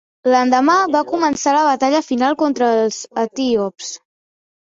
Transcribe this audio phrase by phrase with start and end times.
[0.35, 3.93] L'endemà va començar la batalla final contra els etíops.